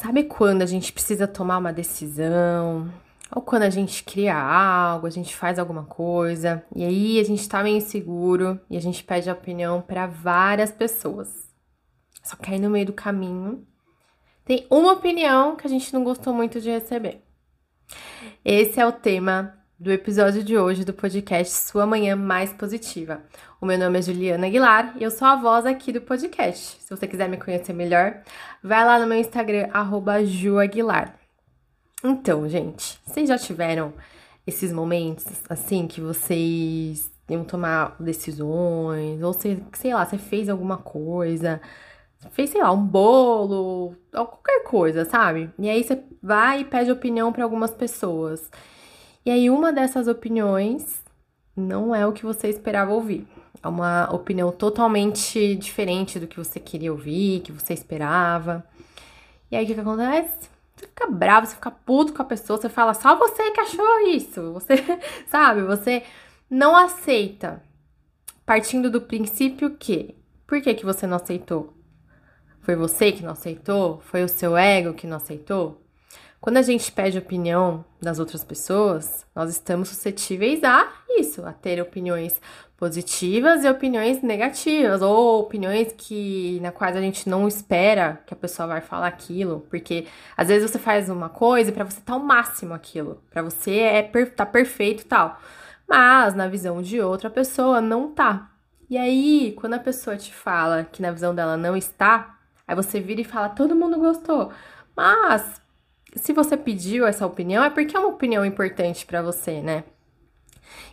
[0.00, 2.90] Sabe quando a gente precisa tomar uma decisão?
[3.36, 7.46] Ou quando a gente cria algo, a gente faz alguma coisa, e aí a gente
[7.46, 11.50] tá meio inseguro e a gente pede opinião para várias pessoas.
[12.22, 13.66] Só que aí no meio do caminho
[14.42, 17.22] tem uma opinião que a gente não gostou muito de receber.
[18.42, 23.22] Esse é o tema do episódio de hoje do podcast Sua Manhã Mais Positiva.
[23.58, 26.82] O meu nome é Juliana Aguilar e eu sou a voz aqui do podcast.
[26.82, 28.20] Se você quiser me conhecer melhor,
[28.62, 29.70] vai lá no meu Instagram,
[30.26, 31.14] @juaguilar.
[32.04, 33.94] Então, gente, vocês já tiveram
[34.46, 40.76] esses momentos assim que vocês iam tomar decisões, ou sei, sei lá, você fez alguma
[40.76, 41.58] coisa,
[42.32, 45.50] fez, sei lá, um bolo, qualquer coisa, sabe?
[45.58, 48.50] E aí você vai e pede opinião para algumas pessoas.
[49.24, 51.02] E aí uma dessas opiniões
[51.56, 53.26] não é o que você esperava ouvir.
[53.62, 58.64] É uma opinião totalmente diferente do que você queria ouvir, que você esperava.
[59.50, 60.48] E aí o que, que acontece?
[60.74, 64.08] Você fica bravo, você fica puto com a pessoa, você fala, só você que achou
[64.08, 64.52] isso.
[64.54, 64.74] Você,
[65.28, 66.02] sabe, você
[66.48, 67.62] não aceita.
[68.46, 71.74] Partindo do princípio que, por que, que você não aceitou?
[72.62, 74.00] Foi você que não aceitou?
[74.00, 75.82] Foi o seu ego que não aceitou?
[76.40, 81.82] Quando a gente pede opinião das outras pessoas, nós estamos suscetíveis a isso, a ter
[81.82, 82.40] opiniões
[82.78, 88.36] positivas e opiniões negativas, ou opiniões que na quais a gente não espera que a
[88.36, 92.16] pessoa vai falar aquilo, porque às vezes você faz uma coisa e para você tá
[92.16, 95.38] o máximo aquilo, para você é tá perfeito e tal.
[95.86, 98.50] Mas na visão de outra pessoa não tá.
[98.88, 102.98] E aí, quando a pessoa te fala que na visão dela não está, aí você
[103.00, 104.50] vira e fala: "Todo mundo gostou".
[104.96, 105.60] Mas
[106.16, 109.84] se você pediu essa opinião, é porque é uma opinião importante para você, né?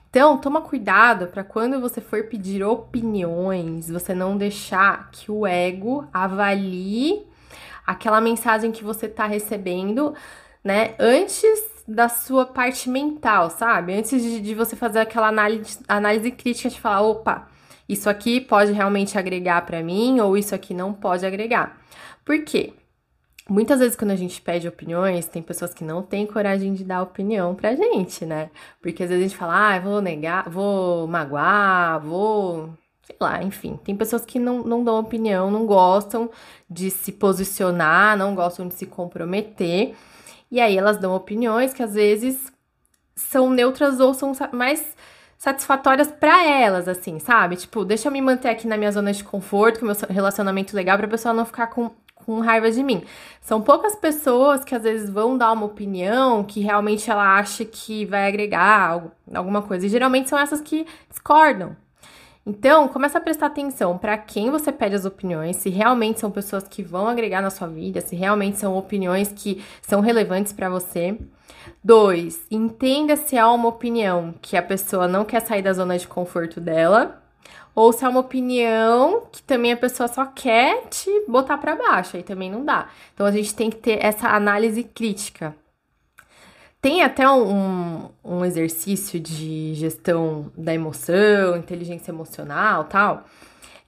[0.09, 6.07] Então, toma cuidado para quando você for pedir opiniões, você não deixar que o ego
[6.13, 7.27] avalie
[7.85, 10.13] aquela mensagem que você está recebendo,
[10.63, 13.93] né, antes da sua parte mental, sabe?
[13.93, 17.47] Antes de, de você fazer aquela análise, análise crítica de falar, opa,
[17.87, 21.79] isso aqui pode realmente agregar para mim ou isso aqui não pode agregar.
[22.25, 22.73] Por quê?
[23.49, 27.01] Muitas vezes, quando a gente pede opiniões, tem pessoas que não têm coragem de dar
[27.01, 28.49] opinião pra gente, né?
[28.81, 32.69] Porque às vezes a gente fala, ah, vou negar, vou magoar, vou.
[33.03, 33.79] Sei lá, enfim.
[33.85, 36.29] Tem pessoas que não, não dão opinião, não gostam
[36.69, 39.95] de se posicionar, não gostam de se comprometer.
[40.51, 42.51] E aí elas dão opiniões que às vezes
[43.15, 44.95] são neutras ou são mais
[45.37, 47.55] satisfatórias para elas, assim, sabe?
[47.55, 50.97] Tipo, deixa eu me manter aqui na minha zona de conforto, com meu relacionamento legal,
[50.97, 51.91] pra pessoa não ficar com
[52.27, 53.01] com raiva de mim.
[53.39, 58.03] São poucas pessoas que às vezes vão dar uma opinião que realmente ela acha que
[58.03, 59.01] vai agregar
[59.33, 59.85] alguma coisa.
[59.85, 61.73] E geralmente são essas que discordam.
[62.45, 66.65] Então, começa a prestar atenção para quem você pede as opiniões, se realmente são pessoas
[66.67, 71.17] que vão agregar na sua vida, se realmente são opiniões que são relevantes para você.
[71.83, 76.07] Dois, entenda se há uma opinião que a pessoa não quer sair da zona de
[76.07, 77.21] conforto dela
[77.75, 82.17] ou se é uma opinião que também a pessoa só quer te botar para baixo,
[82.17, 82.89] aí também não dá.
[83.13, 85.55] Então a gente tem que ter essa análise crítica.
[86.81, 93.25] Tem até um, um exercício de gestão da emoção, inteligência emocional tal,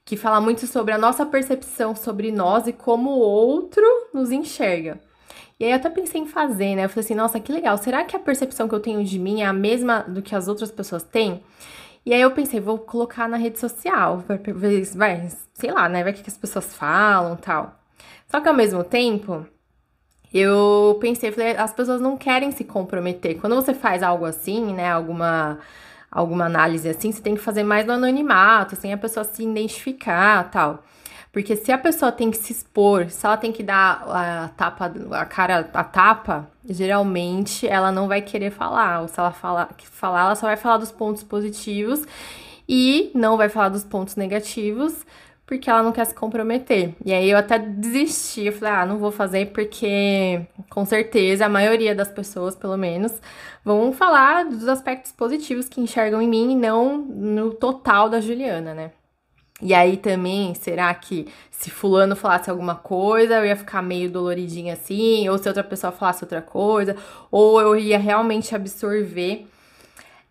[0.06, 3.84] que fala muito sobre a nossa percepção sobre nós e como o outro
[4.14, 5.00] nos enxerga.
[5.60, 6.86] E aí eu até pensei em fazer, né?
[6.86, 7.78] Eu falei assim, nossa, que legal.
[7.78, 10.48] Será que a percepção que eu tenho de mim é a mesma do que as
[10.48, 11.44] outras pessoas têm?
[12.10, 14.24] E aí eu pensei, vou colocar na rede social,
[14.96, 16.04] vai, sei lá, né?
[16.04, 17.80] Vai que as pessoas falam tal.
[18.28, 19.46] Só que ao mesmo tempo,
[20.34, 23.40] eu pensei, falei, as pessoas não querem se comprometer.
[23.40, 24.90] Quando você faz algo assim, né?
[24.92, 25.60] Alguma,
[26.10, 30.50] alguma análise assim, você tem que fazer mais no anonimato, sem a pessoa se identificar
[30.50, 30.84] tal.
[31.32, 34.92] Porque se a pessoa tem que se expor, se ela tem que dar a tapa,
[35.12, 39.02] a cara a tapa, geralmente ela não vai querer falar.
[39.02, 42.06] Ou se ela falar, falar, ela só vai falar dos pontos positivos
[42.68, 45.06] e não vai falar dos pontos negativos,
[45.46, 46.96] porque ela não quer se comprometer.
[47.06, 51.50] E aí eu até desisti, eu falei, ah, não vou fazer porque com certeza a
[51.50, 53.14] maioria das pessoas, pelo menos,
[53.64, 58.74] vão falar dos aspectos positivos que enxergam em mim e não no total da Juliana,
[58.74, 58.92] né?
[59.62, 64.74] E aí também, será que se fulano falasse alguma coisa, eu ia ficar meio doloridinha
[64.74, 66.96] assim, ou se outra pessoa falasse outra coisa,
[67.30, 69.46] ou eu ia realmente absorver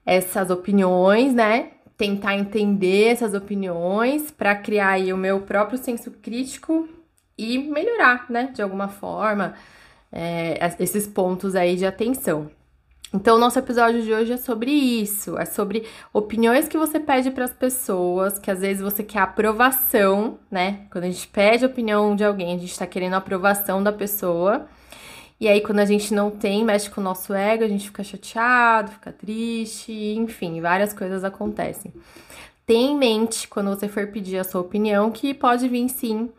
[0.06, 1.72] essas opiniões, né?
[1.98, 6.88] Tentar entender essas opiniões para criar aí o meu próprio senso crítico
[7.36, 9.54] e melhorar, né, de alguma forma,
[10.10, 12.50] é, esses pontos aí de atenção.
[13.12, 17.46] Então, nosso episódio de hoje é sobre isso, é sobre opiniões que você pede para
[17.46, 20.81] as pessoas, que às vezes você quer aprovação, né?
[20.90, 23.90] Quando a gente pede a opinião de alguém, a gente está querendo a aprovação da
[23.90, 24.69] pessoa.
[25.40, 28.05] E aí, quando a gente não tem, mexe com o nosso ego, a gente fica
[28.05, 31.94] chateado, fica triste, enfim, várias coisas acontecem.
[32.66, 36.31] Tenha em mente, quando você for pedir a sua opinião, que pode vir sim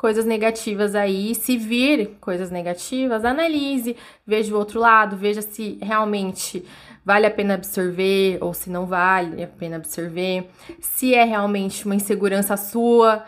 [0.00, 1.34] coisas negativas aí.
[1.34, 3.94] Se vir coisas negativas, analise,
[4.26, 6.64] veja o outro lado, veja se realmente
[7.04, 10.48] vale a pena absorver ou se não vale a pena absorver.
[10.80, 13.26] Se é realmente uma insegurança sua.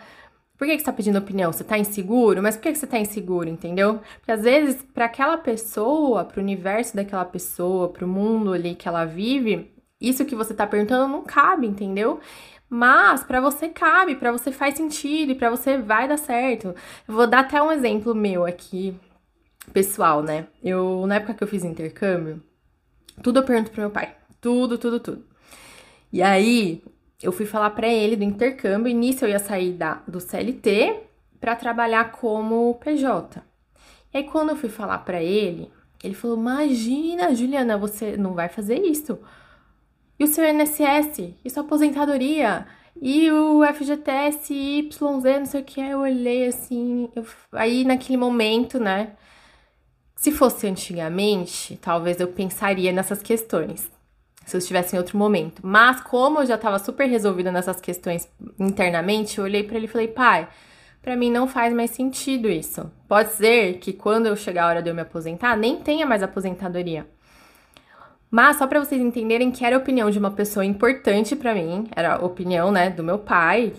[0.56, 1.52] Por que, que você tá pedindo opinião?
[1.52, 2.42] Você tá inseguro?
[2.42, 4.00] Mas por que, que você tá inseguro, entendeu?
[4.16, 9.04] Porque às vezes, para aquela pessoa, pro universo daquela pessoa, pro mundo ali que ela
[9.04, 9.70] vive,
[10.00, 12.18] isso que você tá perguntando não cabe, entendeu?
[12.74, 16.74] Mas para você cabe, para você faz sentido e para você vai dar certo.
[17.06, 18.98] Vou dar até um exemplo meu aqui,
[19.74, 20.46] pessoal, né?
[20.64, 22.42] Eu, na época que eu fiz intercâmbio,
[23.22, 24.16] tudo eu pergunto pro meu pai.
[24.40, 25.22] Tudo, tudo, tudo.
[26.10, 26.82] E aí,
[27.22, 30.98] eu fui falar para ele do intercâmbio, nisso eu ia sair da, do CLT
[31.38, 33.42] para trabalhar como PJ.
[34.14, 35.70] E aí, quando eu fui falar para ele,
[36.02, 39.18] ele falou: Imagina, Juliana, você não vai fazer isso.
[40.22, 41.34] E o seu INSS?
[41.44, 42.64] E sua aposentadoria?
[42.94, 45.80] E o FGTS, YZ, não sei o que.
[45.80, 47.08] Eu olhei assim.
[47.16, 47.26] Eu...
[47.50, 49.14] Aí naquele momento, né?
[50.14, 53.90] Se fosse antigamente, talvez eu pensaria nessas questões.
[54.46, 55.60] Se eu estivesse em outro momento.
[55.66, 58.28] Mas como eu já estava super resolvida nessas questões
[58.60, 60.48] internamente, eu olhei para ele e falei, pai,
[61.02, 62.88] para mim não faz mais sentido isso.
[63.08, 66.22] Pode ser que quando eu chegar a hora de eu me aposentar, nem tenha mais
[66.22, 67.08] aposentadoria.
[68.32, 71.86] Mas só para vocês entenderem que era a opinião de uma pessoa importante para mim,
[71.94, 73.74] era a opinião, né, do meu pai,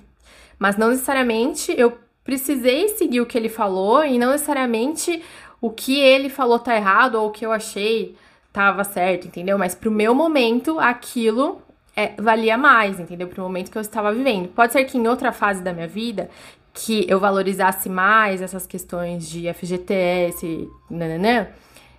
[0.59, 5.23] mas não necessariamente eu precisei seguir o que ele falou e não necessariamente
[5.59, 8.15] o que ele falou tá errado ou o que eu achei
[8.51, 9.57] tava certo, entendeu?
[9.57, 11.59] Mas pro meu momento, aquilo
[11.95, 13.27] é, valia mais, entendeu?
[13.27, 14.49] Pro momento que eu estava vivendo.
[14.49, 16.29] Pode ser que em outra fase da minha vida
[16.71, 21.47] que eu valorizasse mais essas questões de FGTS, nananã,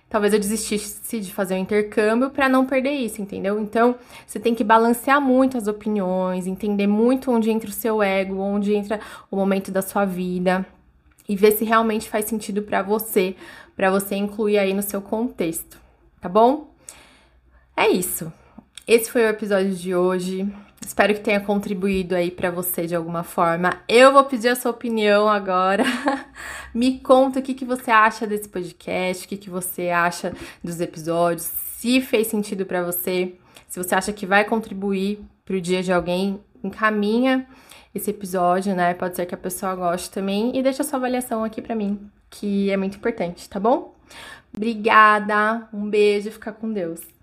[0.09, 3.59] talvez eu desistisse de fazer o um intercâmbio para não perder isso, entendeu?
[3.59, 8.39] Então, você tem que balancear muito as opiniões, entender muito onde entra o seu ego,
[8.39, 8.99] onde entra
[9.29, 10.65] o momento da sua vida
[11.27, 13.35] e ver se realmente faz sentido para você,
[13.75, 15.79] para você incluir aí no seu contexto,
[16.21, 16.73] tá bom?
[17.75, 18.31] É isso.
[18.87, 20.47] Esse foi o episódio de hoje.
[20.85, 23.81] Espero que tenha contribuído aí para você de alguma forma.
[23.89, 25.83] Eu vou pedir a sua opinião agora.
[26.75, 30.31] Me conta o que, que você acha desse podcast, o que, que você acha
[30.63, 33.33] dos episódios, se fez sentido para você,
[33.67, 37.47] se você acha que vai contribuir para o dia de alguém, encaminha
[37.93, 38.93] esse episódio, né?
[38.93, 41.99] Pode ser que a pessoa goste também e deixa sua avaliação aqui para mim,
[42.29, 43.95] que é muito importante, tá bom?
[44.55, 47.14] Obrigada, um beijo, fica com Deus.